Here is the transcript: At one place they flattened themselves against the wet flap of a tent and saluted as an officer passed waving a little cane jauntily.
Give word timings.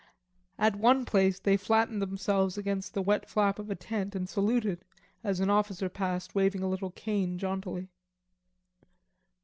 At 0.57 0.75
one 0.77 1.05
place 1.05 1.37
they 1.37 1.57
flattened 1.57 2.01
themselves 2.01 2.57
against 2.57 2.95
the 2.95 3.03
wet 3.03 3.29
flap 3.29 3.59
of 3.59 3.69
a 3.69 3.75
tent 3.75 4.15
and 4.15 4.27
saluted 4.27 4.83
as 5.23 5.39
an 5.39 5.51
officer 5.51 5.89
passed 5.89 6.33
waving 6.33 6.63
a 6.63 6.67
little 6.67 6.89
cane 6.89 7.37
jauntily. 7.37 7.87